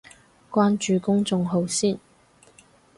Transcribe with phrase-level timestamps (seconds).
[0.49, 1.99] 關注公眾號先